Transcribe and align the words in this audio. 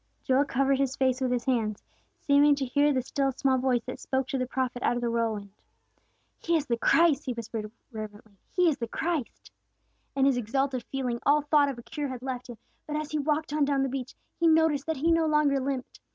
Joel 0.23 0.45
covered 0.45 0.79
his 0.79 0.95
face 0.95 1.21
with 1.21 1.29
his 1.29 1.45
hands, 1.45 1.83
seeming 2.17 2.55
to 2.55 2.65
hear 2.65 2.91
the 2.91 3.03
still 3.03 3.31
small 3.31 3.59
voice 3.59 3.83
that 3.85 3.99
spoke 3.99 4.27
to 4.29 4.37
the 4.39 4.47
prophet 4.47 4.81
out 4.81 4.95
of 4.95 5.01
the 5.03 5.11
whirlwind. 5.11 5.51
"He 6.39 6.55
is 6.57 6.65
the 6.65 6.75
Christ!" 6.79 7.25
he 7.25 7.33
whispered 7.33 7.71
reverently, 7.91 8.39
"He 8.51 8.67
is 8.67 8.77
the 8.79 8.87
Christ!" 8.87 9.51
In 10.15 10.25
his 10.25 10.37
exalted 10.37 10.81
feeling 10.91 11.19
all 11.23 11.43
thought 11.43 11.69
of 11.69 11.77
a 11.77 11.83
cure 11.83 12.07
had 12.07 12.23
left 12.23 12.49
him; 12.49 12.57
but 12.87 12.95
as 12.95 13.11
he 13.11 13.19
walked 13.19 13.53
on 13.53 13.63
down 13.63 13.83
the 13.83 13.89
beach, 13.89 14.15
he 14.39 14.47
noticed 14.47 14.87
that 14.87 14.97
he 14.97 15.11
no 15.11 15.27
longer 15.27 15.59
limped. 15.59 15.99